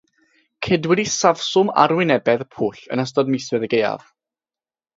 [0.67, 4.11] Cedwir isafswm arwynebedd pwll yn ystod misoedd y gaeaf.